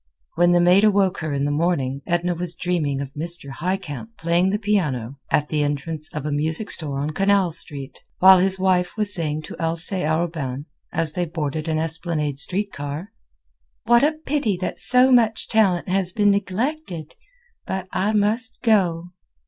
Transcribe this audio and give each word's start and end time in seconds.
When 0.33 0.51
the 0.51 0.59
maid 0.59 0.83
awoke 0.83 1.19
her 1.19 1.31
in 1.31 1.45
the 1.45 1.51
morning 1.51 2.01
Edna 2.07 2.33
was 2.33 2.55
dreaming 2.55 3.01
of 3.01 3.13
Mr. 3.13 3.51
Highcamp 3.51 4.17
playing 4.17 4.49
the 4.49 4.57
piano 4.57 5.19
at 5.29 5.49
the 5.49 5.61
entrance 5.61 6.11
of 6.11 6.25
a 6.25 6.31
music 6.31 6.71
store 6.71 6.99
on 6.99 7.11
Canal 7.11 7.51
Street, 7.51 8.01
while 8.17 8.39
his 8.39 8.57
wife 8.57 8.97
was 8.97 9.13
saying 9.13 9.43
to 9.43 9.53
Alcée 9.57 10.01
Arobin, 10.03 10.65
as 10.91 11.13
they 11.13 11.25
boarded 11.25 11.67
an 11.67 11.77
Esplanade 11.77 12.39
Street 12.39 12.71
car: 12.73 13.11
"What 13.83 14.01
a 14.03 14.13
pity 14.13 14.57
that 14.57 14.79
so 14.79 15.11
much 15.11 15.47
talent 15.47 15.87
has 15.87 16.11
been 16.13 16.31
neglected! 16.31 17.13
but 17.67 17.87
I 17.93 18.11
must 18.13 18.63
go." 18.63 19.11